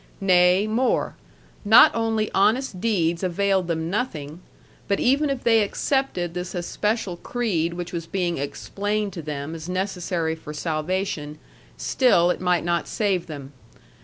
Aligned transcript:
Nay, 0.19 0.65
more: 0.65 1.15
not 1.63 1.93
only 1.93 2.31
honest 2.33 2.81
deeds 2.81 3.21
availed 3.21 3.67
them 3.67 3.87
nothing, 3.87 4.39
but 4.87 4.99
even 4.99 5.29
if 5.29 5.43
they 5.43 5.61
accepted 5.61 6.33
this 6.33 6.55
especial 6.55 7.17
creed 7.17 7.75
which 7.75 7.93
was 7.93 8.07
being 8.07 8.39
explained 8.39 9.13
to 9.13 9.21
them 9.21 9.53
as 9.53 9.69
necessary 9.69 10.33
for 10.33 10.53
salvation, 10.55 11.37
still 11.77 12.31
it 12.31 12.41
might 12.41 12.63
not 12.65 12.87
save 12.87 13.27
them. 13.27 13.53